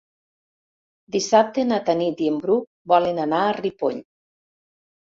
[1.17, 2.57] Dissabte na Tanit i en Bru
[2.95, 4.05] volen anar a Ripoll.